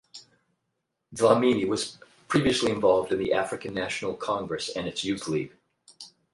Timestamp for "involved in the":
2.71-3.33